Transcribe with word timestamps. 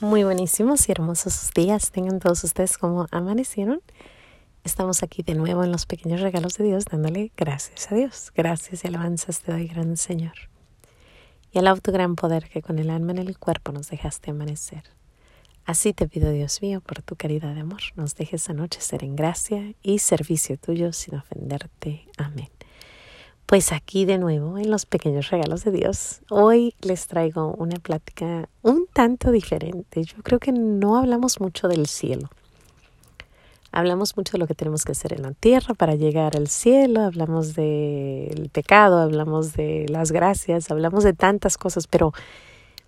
Muy 0.00 0.22
buenísimos 0.22 0.88
y 0.88 0.92
hermosos 0.92 1.50
días 1.56 1.90
tengan 1.90 2.20
todos 2.20 2.44
ustedes 2.44 2.78
como 2.78 3.08
amanecieron. 3.10 3.82
Estamos 4.62 5.02
aquí 5.02 5.24
de 5.24 5.34
nuevo 5.34 5.64
en 5.64 5.72
los 5.72 5.86
pequeños 5.86 6.20
regalos 6.20 6.56
de 6.56 6.64
Dios, 6.64 6.84
dándole 6.84 7.32
gracias 7.36 7.90
a 7.90 7.96
Dios. 7.96 8.32
Gracias 8.36 8.84
y 8.84 8.86
alabanzas 8.86 9.40
te 9.40 9.50
doy, 9.50 9.66
gran 9.66 9.96
Señor. 9.96 10.34
Y 11.50 11.58
al 11.58 11.82
tu 11.82 11.90
gran 11.90 12.14
poder 12.14 12.48
que 12.48 12.62
con 12.62 12.78
el 12.78 12.90
alma 12.90 13.10
en 13.10 13.18
el 13.18 13.38
cuerpo 13.38 13.72
nos 13.72 13.90
dejaste 13.90 14.30
amanecer. 14.30 14.84
Así 15.64 15.92
te 15.92 16.06
pido, 16.06 16.30
Dios 16.30 16.62
mío, 16.62 16.80
por 16.80 17.02
tu 17.02 17.16
caridad 17.16 17.54
de 17.54 17.62
amor, 17.62 17.80
nos 17.96 18.14
dejes 18.14 18.48
anochecer 18.48 19.02
en 19.02 19.16
gracia 19.16 19.74
y 19.82 19.98
servicio 19.98 20.58
tuyo 20.58 20.92
sin 20.92 21.16
ofenderte. 21.16 22.06
Amén. 22.16 22.50
Pues 23.48 23.72
aquí 23.72 24.04
de 24.04 24.18
nuevo 24.18 24.58
en 24.58 24.70
los 24.70 24.84
pequeños 24.84 25.30
regalos 25.30 25.64
de 25.64 25.70
Dios. 25.70 26.20
Hoy 26.28 26.74
les 26.82 27.06
traigo 27.06 27.54
una 27.56 27.76
plática 27.76 28.46
un 28.60 28.86
tanto 28.92 29.30
diferente. 29.30 30.04
Yo 30.04 30.22
creo 30.22 30.38
que 30.38 30.52
no 30.52 30.98
hablamos 30.98 31.40
mucho 31.40 31.66
del 31.66 31.86
cielo. 31.86 32.28
Hablamos 33.72 34.18
mucho 34.18 34.32
de 34.32 34.38
lo 34.40 34.46
que 34.46 34.54
tenemos 34.54 34.84
que 34.84 34.92
hacer 34.92 35.14
en 35.14 35.22
la 35.22 35.32
tierra 35.32 35.72
para 35.72 35.94
llegar 35.94 36.36
al 36.36 36.48
cielo, 36.48 37.00
hablamos 37.00 37.54
del 37.54 38.50
pecado, 38.52 38.98
hablamos 38.98 39.54
de 39.54 39.86
las 39.88 40.12
gracias, 40.12 40.70
hablamos 40.70 41.02
de 41.02 41.14
tantas 41.14 41.56
cosas, 41.56 41.86
pero 41.86 42.12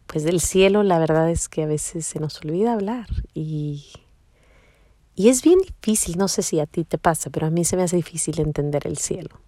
pues 0.06 0.24
del 0.24 0.42
cielo 0.42 0.82
la 0.82 0.98
verdad 0.98 1.30
es 1.30 1.48
que 1.48 1.62
a 1.62 1.66
veces 1.66 2.04
se 2.04 2.20
nos 2.20 2.38
olvida 2.44 2.74
hablar 2.74 3.06
y, 3.32 3.86
y 5.14 5.30
es 5.30 5.40
bien 5.40 5.60
difícil, 5.60 6.18
no 6.18 6.28
sé 6.28 6.42
si 6.42 6.60
a 6.60 6.66
ti 6.66 6.84
te 6.84 6.98
pasa, 6.98 7.30
pero 7.30 7.46
a 7.46 7.50
mí 7.50 7.64
se 7.64 7.78
me 7.78 7.82
hace 7.82 7.96
difícil 7.96 8.38
entender 8.40 8.86
el 8.86 8.98
cielo. 8.98 9.40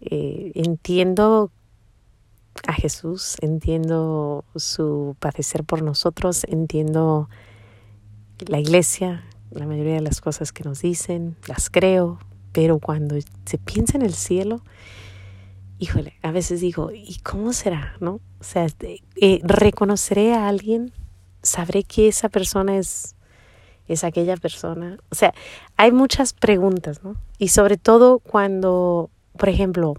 Eh, 0.00 0.52
entiendo 0.54 1.50
a 2.66 2.72
Jesús, 2.72 3.36
entiendo 3.40 4.44
su 4.56 5.16
padecer 5.18 5.64
por 5.64 5.82
nosotros, 5.82 6.44
entiendo 6.48 7.28
la 8.46 8.58
iglesia, 8.58 9.24
la 9.50 9.66
mayoría 9.66 9.94
de 9.94 10.00
las 10.00 10.20
cosas 10.20 10.52
que 10.52 10.64
nos 10.64 10.82
dicen, 10.82 11.36
las 11.46 11.70
creo, 11.70 12.18
pero 12.52 12.78
cuando 12.78 13.16
se 13.44 13.58
piensa 13.58 13.96
en 13.96 14.02
el 14.02 14.14
cielo, 14.14 14.62
híjole, 15.78 16.14
a 16.22 16.32
veces 16.32 16.60
digo, 16.60 16.90
¿y 16.92 17.18
cómo 17.22 17.52
será? 17.52 17.94
¿No? 18.00 18.20
O 18.40 18.44
sea, 18.44 18.66
eh, 19.16 19.40
reconoceré 19.42 20.34
a 20.34 20.48
alguien, 20.48 20.92
sabré 21.42 21.84
que 21.84 22.08
esa 22.08 22.28
persona 22.28 22.76
es 22.76 23.16
es 23.92 24.04
aquella 24.04 24.36
persona. 24.36 24.98
O 25.10 25.16
sea, 25.16 25.34
hay 25.76 25.90
muchas 25.90 26.32
preguntas, 26.32 27.02
¿no? 27.02 27.16
Y 27.38 27.48
sobre 27.48 27.76
todo 27.76 28.20
cuando 28.20 29.10
por 29.40 29.48
ejemplo, 29.48 29.94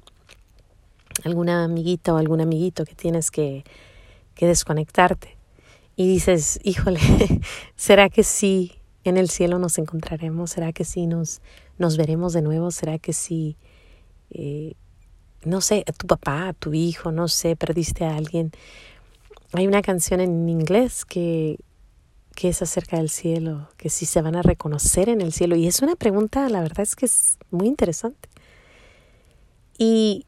alguna 1.26 1.64
amiguita 1.64 2.14
o 2.14 2.18
algún 2.18 2.42
amiguito 2.42 2.86
que 2.86 2.94
tienes 2.94 3.32
que, 3.32 3.64
que 4.36 4.46
desconectarte 4.46 5.36
y 5.96 6.08
dices, 6.08 6.60
híjole, 6.62 7.00
¿será 7.76 8.10
que 8.10 8.22
sí 8.22 8.74
en 9.04 9.18
el 9.18 9.32
cielo 9.32 9.58
nos 9.58 9.80
encontraremos? 9.80 10.52
¿Será 10.52 10.74
que 10.74 10.86
sí 10.86 11.08
nos, 11.08 11.42
nos 11.80 11.98
veremos 11.98 12.34
de 12.34 12.44
nuevo? 12.44 12.70
¿Será 12.70 13.00
que 13.00 13.14
sí, 13.14 13.58
eh, 14.30 14.76
no 15.44 15.60
sé, 15.62 15.86
a 15.88 15.92
tu 15.92 16.06
papá, 16.06 16.50
a 16.50 16.54
tu 16.54 16.76
hijo, 16.76 17.12
no 17.12 17.28
sé, 17.28 17.56
perdiste 17.56 18.06
a 18.06 18.16
alguien? 18.16 18.52
Hay 19.54 19.66
una 19.66 19.82
canción 19.82 20.22
en 20.22 20.48
inglés 20.50 21.04
que, 21.04 21.58
que 22.36 22.50
es 22.50 22.62
acerca 22.62 22.98
del 22.98 23.10
cielo, 23.10 23.70
que 23.78 23.90
si 23.90 24.06
se 24.06 24.22
van 24.22 24.36
a 24.36 24.44
reconocer 24.44 25.10
en 25.10 25.20
el 25.20 25.34
cielo. 25.34 25.56
Y 25.56 25.66
es 25.66 25.82
una 25.82 25.96
pregunta, 25.96 26.48
la 26.48 26.62
verdad 26.62 26.82
es 26.82 26.96
que 26.96 27.08
es 27.08 27.40
muy 27.50 27.66
interesante. 27.66 28.31
Y 29.78 30.26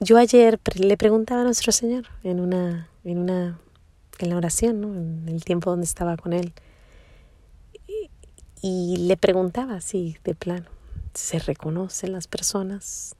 yo 0.00 0.18
ayer 0.18 0.58
le 0.74 0.96
preguntaba 0.96 1.42
a 1.42 1.44
nuestro 1.44 1.72
Señor 1.72 2.06
en 2.24 2.40
una, 2.40 2.88
en 3.04 3.18
una, 3.18 3.58
en 4.18 4.28
la 4.30 4.36
oración, 4.36 4.80
¿no? 4.80 4.94
en 4.94 5.28
el 5.28 5.44
tiempo 5.44 5.70
donde 5.70 5.84
estaba 5.84 6.16
con 6.16 6.32
Él, 6.32 6.52
y, 8.64 8.96
le 8.96 9.16
preguntaba 9.16 9.74
así, 9.74 10.16
de 10.22 10.36
plano, 10.36 10.66
¿se 11.14 11.40
reconocen 11.40 12.12
las 12.12 12.28
personas 12.28 13.16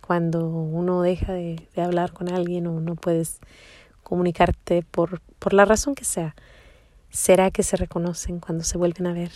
cuando 0.00 0.48
uno 0.48 1.02
deja 1.02 1.32
de, 1.32 1.68
de 1.76 1.82
hablar 1.82 2.12
con 2.12 2.28
alguien 2.28 2.66
o 2.66 2.80
no 2.80 2.96
puedes 2.96 3.38
comunicarte 4.02 4.82
por, 4.82 5.20
por 5.38 5.54
la 5.54 5.64
razón 5.64 5.94
que 5.94 6.04
sea? 6.04 6.34
¿Será 7.08 7.52
que 7.52 7.62
se 7.62 7.76
reconocen 7.76 8.40
cuando 8.40 8.64
se 8.64 8.78
vuelven 8.78 9.06
a 9.06 9.12
ver? 9.12 9.30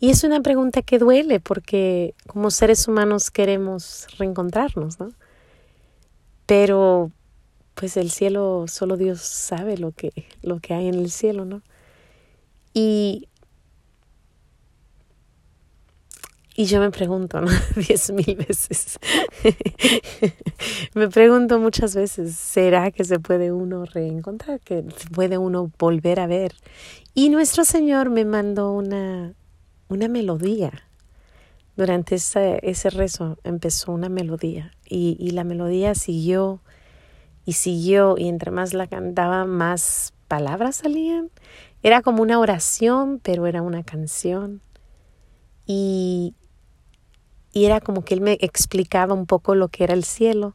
Y 0.00 0.10
es 0.10 0.24
una 0.24 0.40
pregunta 0.40 0.82
que 0.82 0.98
duele 0.98 1.40
porque 1.40 2.14
como 2.26 2.50
seres 2.50 2.88
humanos 2.88 3.30
queremos 3.30 4.06
reencontrarnos, 4.18 4.98
¿no? 5.00 5.12
Pero 6.46 7.10
pues 7.74 7.96
el 7.96 8.10
cielo, 8.10 8.66
solo 8.68 8.96
Dios 8.96 9.20
sabe 9.20 9.78
lo 9.78 9.92
que, 9.92 10.12
lo 10.42 10.60
que 10.60 10.74
hay 10.74 10.88
en 10.88 10.94
el 10.94 11.10
cielo, 11.10 11.44
¿no? 11.44 11.62
Y, 12.72 13.28
y 16.56 16.66
yo 16.66 16.80
me 16.80 16.90
pregunto, 16.90 17.40
¿no? 17.40 17.50
Diez 17.76 18.12
mil 18.12 18.36
veces. 18.36 18.98
me 20.94 21.08
pregunto 21.08 21.58
muchas 21.58 21.94
veces, 21.96 22.36
¿será 22.36 22.90
que 22.90 23.04
se 23.04 23.18
puede 23.18 23.52
uno 23.52 23.84
reencontrar? 23.84 24.60
¿Que 24.60 24.84
puede 25.12 25.38
uno 25.38 25.70
volver 25.78 26.20
a 26.20 26.26
ver? 26.26 26.54
Y 27.12 27.28
nuestro 27.28 27.64
Señor 27.64 28.10
me 28.10 28.24
mandó 28.24 28.72
una, 28.72 29.34
una 29.88 30.08
melodía. 30.08 30.72
Durante 31.76 32.16
ese, 32.16 32.60
ese 32.62 32.90
rezo 32.90 33.38
empezó 33.42 33.92
una 33.92 34.08
melodía 34.08 34.70
y, 34.84 35.16
y 35.18 35.30
la 35.30 35.44
melodía 35.44 35.94
siguió 35.94 36.60
y 37.44 37.54
siguió 37.54 38.16
y 38.16 38.28
entre 38.28 38.50
más 38.50 38.74
la 38.74 38.86
cantaba 38.86 39.44
más 39.44 40.12
palabras 40.28 40.76
salían. 40.76 41.30
Era 41.82 42.00
como 42.00 42.22
una 42.22 42.38
oración, 42.38 43.20
pero 43.22 43.46
era 43.46 43.60
una 43.62 43.82
canción. 43.82 44.62
Y, 45.66 46.34
y 47.52 47.66
era 47.66 47.80
como 47.80 48.04
que 48.04 48.14
él 48.14 48.20
me 48.20 48.38
explicaba 48.40 49.14
un 49.14 49.26
poco 49.26 49.54
lo 49.54 49.68
que 49.68 49.84
era 49.84 49.94
el 49.94 50.04
cielo. 50.04 50.54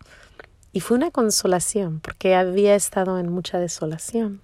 Y 0.72 0.82
fue 0.82 0.98
una 0.98 1.12
consolación, 1.12 2.00
porque 2.00 2.36
había 2.36 2.76
estado 2.76 3.20
en 3.20 3.30
mucha 3.30 3.60
desolación. 3.60 4.42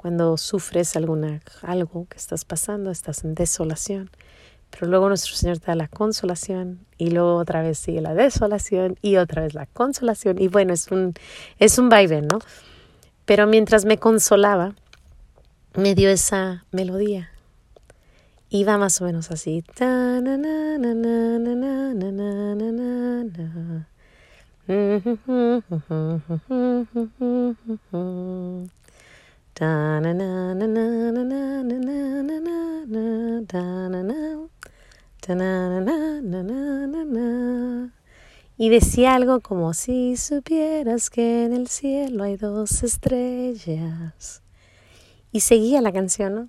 Cuando 0.00 0.38
sufres 0.38 0.96
alguna, 0.96 1.42
algo 1.60 2.06
que 2.08 2.16
estás 2.16 2.46
pasando, 2.46 2.90
estás 2.90 3.22
en 3.22 3.34
desolación. 3.34 4.08
Pero 4.70 4.86
luego 4.86 5.08
nuestro 5.08 5.34
Señor 5.34 5.58
te 5.58 5.66
da 5.66 5.74
la 5.74 5.88
consolación 5.88 6.86
y 6.96 7.10
luego 7.10 7.36
otra 7.36 7.60
vez 7.60 7.76
sigue 7.76 8.00
la 8.00 8.14
desolación 8.14 8.96
y 9.02 9.16
otra 9.16 9.42
vez 9.42 9.52
la 9.52 9.66
consolación. 9.66 10.40
Y 10.40 10.48
bueno, 10.48 10.72
es 10.72 10.90
un, 10.90 11.12
es 11.58 11.76
un 11.76 11.90
vaivén, 11.90 12.28
¿no? 12.28 12.38
Pero 13.26 13.46
mientras 13.46 13.84
me 13.84 13.98
consolaba, 13.98 14.74
me 15.74 15.94
dio 15.94 16.08
esa 16.08 16.64
melodía. 16.70 17.28
Iba 18.48 18.78
más 18.78 19.02
o 19.02 19.04
menos 19.04 19.30
así. 19.30 19.62
Y 38.56 38.68
decía 38.68 39.14
algo 39.14 39.40
como 39.40 39.74
si 39.74 40.16
supieras 40.16 41.10
que 41.10 41.44
en 41.44 41.52
el 41.52 41.68
cielo 41.68 42.24
hay 42.24 42.36
dos 42.36 42.82
estrellas. 42.82 44.42
Y 45.32 45.40
seguía 45.40 45.80
la 45.80 45.92
canción, 45.92 46.34
¿no? 46.34 46.48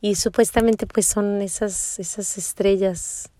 Y 0.00 0.14
supuestamente 0.14 0.86
pues 0.86 1.06
son 1.06 1.42
esas, 1.42 1.98
esas 1.98 2.38
estrellas 2.38 3.30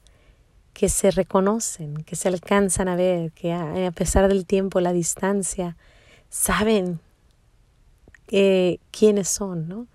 que 0.73 0.89
se 0.89 1.11
reconocen, 1.13 2.03
que 2.05 2.17
se 2.17 2.29
alcanzan 2.29 2.89
a 2.89 2.97
ver, 2.97 3.33
que 3.33 3.53
a, 3.53 3.91
pesar 3.93 4.29
del 4.29 4.45
tiempo, 4.45 4.81
la 4.81 4.93
distancia, 4.93 5.77
saben 6.31 7.01
eh, 8.29 8.79
quiénes 8.91 9.29
son, 9.29 9.69
¿no? 9.69 9.87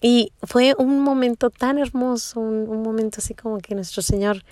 Y 0.00 0.32
fue 0.42 0.74
un 0.78 1.00
momento 1.00 1.50
tan 1.50 1.78
hermoso, 1.78 2.40
un, 2.40 2.68
un, 2.68 2.82
momento 2.82 3.16
así 3.18 3.34
como 3.34 3.58
que 3.58 3.74
nuestro 3.74 4.00
Señor 4.02 4.44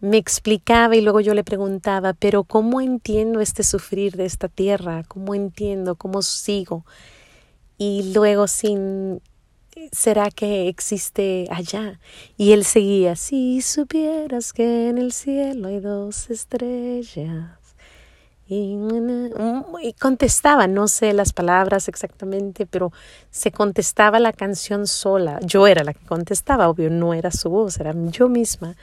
me 0.00 0.16
explicaba 0.16 0.96
y 0.96 1.00
luego 1.00 1.20
yo 1.20 1.34
le 1.34 1.44
preguntaba, 1.44 2.12
pero 2.12 2.44
¿cómo 2.44 2.80
entiendo 2.80 3.40
este 3.40 3.62
sufrir 3.62 4.16
de 4.16 4.26
esta 4.26 4.48
tierra? 4.48 5.04
¿Cómo 5.08 5.34
entiendo? 5.34 5.96
¿Cómo 5.96 6.22
sigo? 6.22 6.84
Y 7.78 8.12
luego 8.12 8.46
sin, 8.48 9.20
¿será 9.92 10.30
que 10.30 10.68
existe 10.68 11.48
allá? 11.50 12.00
Y 12.36 12.52
él 12.52 12.64
seguía, 12.64 13.16
si 13.16 13.62
supieras 13.62 14.52
que 14.52 14.88
en 14.88 14.98
el 14.98 15.12
cielo 15.12 15.68
hay 15.68 15.80
dos 15.80 16.30
estrellas 16.30 17.61
y, 18.48 19.94
contestaba, 19.98 20.66
no 20.66 20.88
sé 20.88 21.12
las 21.12 21.32
palabras 21.32 21.88
exactamente, 21.88 22.66
pero 22.66 22.92
se 23.30 23.52
contestaba 23.52 24.20
la 24.20 24.32
canción 24.32 24.86
sola. 24.86 25.38
Yo 25.42 25.66
era 25.66 25.84
la 25.84 25.94
que 25.94 26.04
contestaba, 26.04 26.68
obvio, 26.68 26.90
no 26.90 27.14
era 27.14 27.30
su 27.30 27.48
voz, 27.48 27.78
era 27.78 27.94
yo 28.10 28.28
misma. 28.28 28.76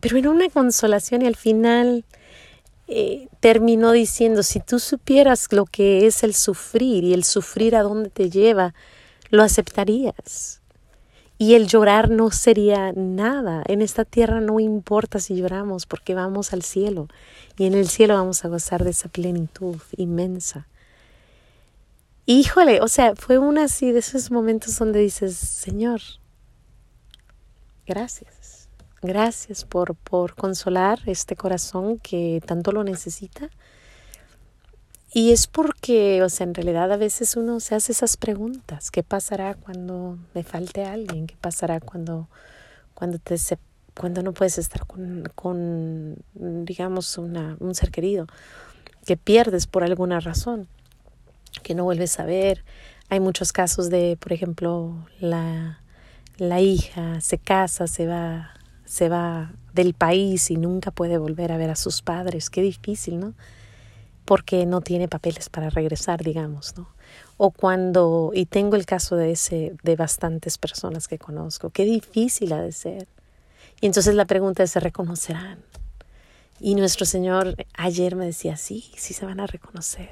Pero 0.00 0.16
era 0.16 0.30
una 0.30 0.48
consolación 0.48 1.22
y 1.22 1.26
al 1.26 1.36
final 1.36 2.04
eh, 2.88 3.28
terminó 3.40 3.92
diciendo, 3.92 4.42
si 4.42 4.58
tú 4.60 4.78
supieras 4.78 5.52
lo 5.52 5.64
que 5.66 6.06
es 6.06 6.22
el 6.22 6.34
sufrir 6.34 7.04
y 7.04 7.12
el 7.12 7.24
sufrir 7.24 7.76
a 7.76 7.82
dónde 7.82 8.10
te 8.10 8.30
lleva, 8.30 8.74
lo 9.30 9.42
aceptarías. 9.42 10.61
Y 11.42 11.56
el 11.56 11.66
llorar 11.66 12.08
no 12.08 12.30
sería 12.30 12.92
nada. 12.92 13.64
En 13.66 13.82
esta 13.82 14.04
tierra 14.04 14.40
no 14.40 14.60
importa 14.60 15.18
si 15.18 15.34
lloramos 15.34 15.86
porque 15.86 16.14
vamos 16.14 16.52
al 16.52 16.62
cielo. 16.62 17.08
Y 17.58 17.66
en 17.66 17.74
el 17.74 17.88
cielo 17.88 18.14
vamos 18.14 18.44
a 18.44 18.48
gozar 18.48 18.84
de 18.84 18.90
esa 18.90 19.08
plenitud 19.08 19.76
inmensa. 19.96 20.68
Híjole, 22.26 22.80
o 22.80 22.86
sea, 22.86 23.16
fue 23.16 23.38
uno 23.38 23.60
así 23.60 23.90
de 23.90 23.98
esos 23.98 24.30
momentos 24.30 24.78
donde 24.78 25.00
dices, 25.00 25.36
Señor, 25.36 26.00
gracias. 27.88 28.68
Gracias 29.02 29.64
por, 29.64 29.96
por 29.96 30.36
consolar 30.36 31.00
este 31.06 31.34
corazón 31.34 31.98
que 31.98 32.40
tanto 32.46 32.70
lo 32.70 32.84
necesita. 32.84 33.50
Y 35.14 35.32
es 35.32 35.46
porque, 35.46 36.22
o 36.22 36.28
sea, 36.28 36.44
en 36.44 36.54
realidad 36.54 36.90
a 36.90 36.96
veces 36.96 37.36
uno 37.36 37.60
se 37.60 37.74
hace 37.74 37.92
esas 37.92 38.16
preguntas. 38.16 38.90
¿Qué 38.90 39.02
pasará 39.02 39.54
cuando 39.54 40.18
me 40.34 40.42
falte 40.42 40.84
alguien? 40.84 41.26
¿Qué 41.26 41.36
pasará 41.40 41.80
cuando, 41.80 42.28
cuando, 42.94 43.18
te, 43.18 43.36
cuando 43.98 44.22
no 44.22 44.32
puedes 44.32 44.56
estar 44.56 44.86
con, 44.86 45.30
con 45.34 46.16
digamos, 46.34 47.18
una, 47.18 47.56
un 47.60 47.74
ser 47.74 47.90
querido 47.90 48.26
que 49.04 49.16
pierdes 49.16 49.66
por 49.66 49.84
alguna 49.84 50.20
razón? 50.20 50.68
que 51.60 51.74
no 51.74 51.84
vuelves 51.84 52.18
a 52.18 52.24
ver. 52.24 52.64
Hay 53.08 53.20
muchos 53.20 53.52
casos 53.52 53.90
de, 53.90 54.16
por 54.18 54.32
ejemplo, 54.32 55.06
la, 55.20 55.80
la 56.38 56.60
hija 56.60 57.20
se 57.20 57.38
casa, 57.38 57.86
se 57.86 58.06
va, 58.06 58.52
se 58.84 59.08
va 59.08 59.52
del 59.74 59.94
país 59.94 60.50
y 60.50 60.56
nunca 60.56 60.90
puede 60.90 61.18
volver 61.18 61.52
a 61.52 61.56
ver 61.56 61.70
a 61.70 61.76
sus 61.76 62.02
padres. 62.02 62.48
Qué 62.48 62.62
difícil, 62.62 63.20
¿no? 63.20 63.34
Porque 64.24 64.66
no 64.66 64.80
tiene 64.80 65.08
papeles 65.08 65.48
para 65.48 65.70
regresar, 65.70 66.22
digamos, 66.22 66.76
¿no? 66.76 66.88
O 67.36 67.50
cuando, 67.50 68.30
y 68.34 68.46
tengo 68.46 68.76
el 68.76 68.86
caso 68.86 69.16
de 69.16 69.32
ese, 69.32 69.74
de 69.82 69.96
bastantes 69.96 70.58
personas 70.58 71.08
que 71.08 71.18
conozco, 71.18 71.70
qué 71.70 71.84
difícil 71.84 72.52
ha 72.52 72.62
de 72.62 72.72
ser. 72.72 73.08
Y 73.80 73.86
entonces 73.86 74.14
la 74.14 74.26
pregunta 74.26 74.62
es, 74.62 74.70
¿se 74.70 74.80
reconocerán? 74.80 75.58
Y 76.60 76.76
nuestro 76.76 77.04
Señor 77.04 77.56
ayer 77.74 78.14
me 78.14 78.26
decía, 78.26 78.56
sí, 78.56 78.92
sí 78.96 79.14
se 79.14 79.26
van 79.26 79.40
a 79.40 79.46
reconocer 79.46 80.10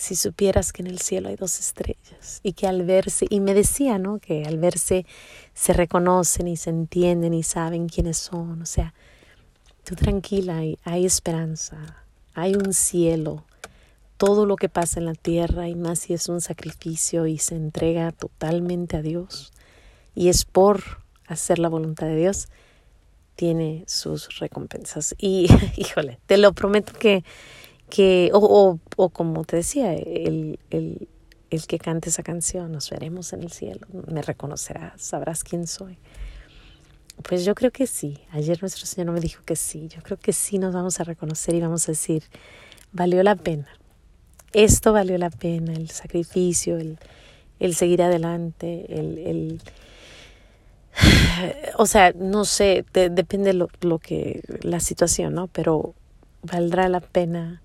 si 0.00 0.16
supieras 0.16 0.72
que 0.72 0.80
en 0.80 0.88
el 0.88 0.98
cielo 0.98 1.28
hay 1.28 1.36
dos 1.36 1.60
estrellas 1.60 2.40
y 2.42 2.54
que 2.54 2.66
al 2.66 2.84
verse, 2.84 3.26
y 3.28 3.40
me 3.40 3.52
decía, 3.52 3.98
¿no? 3.98 4.18
Que 4.18 4.44
al 4.46 4.56
verse 4.56 5.04
se 5.52 5.74
reconocen 5.74 6.48
y 6.48 6.56
se 6.56 6.70
entienden 6.70 7.34
y 7.34 7.42
saben 7.42 7.86
quiénes 7.86 8.16
son, 8.16 8.62
o 8.62 8.66
sea, 8.66 8.94
tú 9.84 9.96
tranquila, 9.96 10.56
hay, 10.56 10.78
hay 10.84 11.04
esperanza, 11.04 12.02
hay 12.34 12.54
un 12.54 12.72
cielo, 12.72 13.44
todo 14.16 14.46
lo 14.46 14.56
que 14.56 14.68
pasa 14.68 15.00
en 15.00 15.06
la 15.06 15.14
tierra 15.14 15.68
y 15.68 15.74
más 15.74 16.00
si 16.00 16.14
es 16.14 16.28
un 16.28 16.40
sacrificio 16.40 17.26
y 17.26 17.38
se 17.38 17.56
entrega 17.56 18.12
totalmente 18.12 18.96
a 18.96 19.02
Dios 19.02 19.52
y 20.14 20.28
es 20.28 20.44
por 20.44 20.82
hacer 21.26 21.58
la 21.58 21.68
voluntad 21.68 22.06
de 22.06 22.16
Dios, 22.16 22.48
tiene 23.36 23.84
sus 23.86 24.38
recompensas. 24.38 25.14
Y 25.16 25.48
híjole, 25.76 26.18
te 26.26 26.36
lo 26.36 26.52
prometo 26.52 26.92
que 26.92 27.24
que, 27.90 28.30
o, 28.32 28.78
o, 28.96 29.08
como 29.10 29.44
te 29.44 29.56
decía, 29.56 29.92
el, 29.92 30.58
el, 30.70 31.08
el, 31.50 31.66
que 31.66 31.78
cante 31.78 32.08
esa 32.08 32.22
canción, 32.22 32.72
nos 32.72 32.88
veremos 32.88 33.34
en 33.34 33.42
el 33.42 33.50
cielo, 33.50 33.86
me 34.06 34.22
reconocerás, 34.22 35.02
sabrás 35.02 35.44
quién 35.44 35.66
soy. 35.66 35.98
Pues 37.22 37.44
yo 37.44 37.54
creo 37.54 37.70
que 37.70 37.86
sí, 37.86 38.18
ayer 38.30 38.60
nuestro 38.60 38.86
Señor 38.86 39.12
me 39.12 39.20
dijo 39.20 39.42
que 39.44 39.56
sí, 39.56 39.88
yo 39.88 40.02
creo 40.02 40.18
que 40.18 40.32
sí 40.32 40.58
nos 40.58 40.74
vamos 40.74 41.00
a 41.00 41.04
reconocer 41.04 41.54
y 41.54 41.60
vamos 41.60 41.88
a 41.88 41.92
decir, 41.92 42.24
valió 42.92 43.22
la 43.22 43.36
pena, 43.36 43.68
esto 44.52 44.92
valió 44.92 45.16
la 45.18 45.30
pena, 45.30 45.72
el 45.72 45.90
sacrificio, 45.90 46.78
el, 46.78 46.98
el 47.58 47.74
seguir 47.74 48.02
adelante, 48.02 48.86
el, 48.88 49.18
el 49.18 49.62
o 51.76 51.86
sea, 51.86 52.12
no 52.12 52.44
sé, 52.44 52.84
depende 52.92 53.52
lo, 53.52 53.68
lo 53.80 53.98
que 53.98 54.42
la 54.62 54.80
situación, 54.80 55.34
¿no? 55.34 55.46
Pero 55.48 55.94
valdrá 56.42 56.88
la 56.88 57.00
pena 57.00 57.62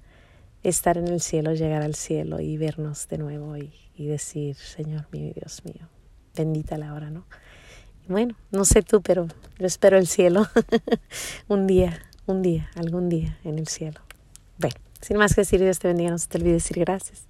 estar 0.64 0.98
en 0.98 1.08
el 1.08 1.22
cielo, 1.22 1.54
llegar 1.54 1.82
al 1.82 1.96
cielo 1.96 2.40
y 2.40 2.58
vernos 2.58 3.08
de 3.08 3.18
nuevo 3.18 3.56
y, 3.58 3.72
decir, 3.98 4.56
Señor 4.56 5.08
mío 5.12 5.32
Dios 5.34 5.64
mío, 5.64 5.88
bendita 6.36 6.78
la 6.78 6.94
hora, 6.94 7.10
¿no? 7.10 7.26
Bueno, 8.08 8.36
no 8.52 8.66
sé 8.66 8.82
tú, 8.82 9.02
pero 9.02 9.28
yo 9.58 9.66
espero 9.66 9.98
el 9.98 10.08
cielo 10.08 10.48
un 11.48 11.68
día, 11.68 12.02
un 12.26 12.42
día, 12.42 12.70
algún 12.76 13.10
día 13.10 13.38
en 13.44 13.58
el 13.60 13.68
cielo. 13.68 14.00
Bueno, 14.58 14.76
sin 15.02 15.18
más 15.18 15.34
que 15.34 15.42
decir, 15.42 15.60
Dios 15.60 15.80
te 15.80 15.88
bendiga, 15.88 16.12
no 16.12 16.18
se 16.18 16.28
te 16.28 16.38
olvide 16.38 16.54
decir 16.54 16.80
gracias. 16.80 17.26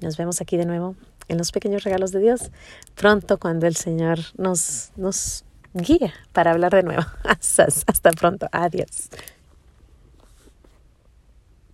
Y 0.00 0.04
nos 0.04 0.16
vemos 0.16 0.40
aquí 0.40 0.56
de 0.56 0.66
nuevo 0.66 0.96
en 1.28 1.38
los 1.38 1.52
pequeños 1.52 1.84
regalos 1.84 2.12
de 2.12 2.20
Dios, 2.20 2.50
pronto 2.94 3.38
cuando 3.38 3.66
el 3.66 3.76
Señor 3.76 4.18
nos, 4.36 4.92
nos 4.96 5.44
guía 5.74 6.12
para 6.32 6.52
hablar 6.52 6.72
de 6.72 6.82
nuevo. 6.82 7.02
hasta 7.24 8.10
pronto, 8.12 8.48
adiós. 8.52 9.08